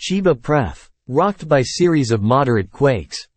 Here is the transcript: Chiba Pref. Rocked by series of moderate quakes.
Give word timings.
Chiba 0.00 0.40
Pref. 0.40 0.88
Rocked 1.08 1.46
by 1.46 1.60
series 1.60 2.10
of 2.10 2.22
moderate 2.22 2.70
quakes. 2.70 3.28